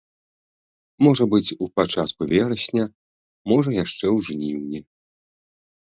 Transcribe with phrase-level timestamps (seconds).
[1.07, 2.89] Можа быць, у пачатку верасня,
[3.55, 4.79] можа яшчэ ў жніўні.